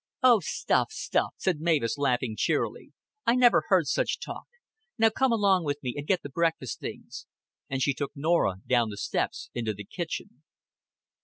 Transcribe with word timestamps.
"Oh, 0.23 0.39
stuff, 0.39 0.89
stuff," 0.91 1.35
said 1.37 1.59
Mavis, 1.61 1.95
laughing 1.95 2.33
cheerily. 2.35 2.91
"I 3.27 3.35
never 3.35 3.65
heard 3.67 3.85
such 3.85 4.19
talk. 4.19 4.47
Now 4.97 5.11
come 5.11 5.31
along 5.31 5.63
with 5.63 5.77
me, 5.83 5.93
and 5.95 6.07
get 6.07 6.23
the 6.23 6.29
breakfast 6.29 6.79
things;" 6.79 7.27
and 7.69 7.83
she 7.83 7.93
took 7.93 8.11
Norah 8.15 8.61
down 8.65 8.89
the 8.89 8.97
steps 8.97 9.51
into 9.53 9.75
the 9.75 9.85
kitchen. 9.85 10.41